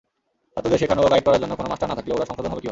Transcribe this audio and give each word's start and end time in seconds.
ছাত্রদের 0.53 0.81
শেখানো 0.81 1.01
ও 1.05 1.11
গাইড 1.13 1.23
করার 1.27 1.41
জন্য 1.43 1.53
কোনো 1.59 1.69
মাস্টার 1.71 1.87
না 1.89 1.95
থাকলে 1.97 2.11
ওরা 2.15 2.27
সংশোধন 2.29 2.51
হবে 2.51 2.61
কীভাবে? 2.61 2.69